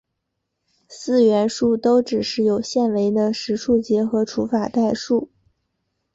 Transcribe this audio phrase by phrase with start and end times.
[0.89, 5.29] 四元数都只是有限维的实数结合除法代数。